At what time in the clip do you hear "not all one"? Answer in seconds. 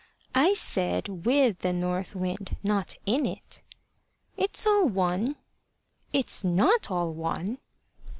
6.43-7.59